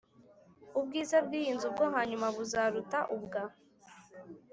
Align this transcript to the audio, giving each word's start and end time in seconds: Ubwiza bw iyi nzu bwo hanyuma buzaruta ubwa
Ubwiza 0.79 1.17
bw 1.25 1.31
iyi 1.39 1.51
nzu 1.55 1.67
bwo 1.73 1.85
hanyuma 1.95 2.27
buzaruta 2.35 2.99
ubwa 3.15 3.41